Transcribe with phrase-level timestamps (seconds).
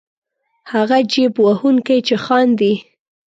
[0.71, 2.73] هغه جېب وهونکی چې خاندي.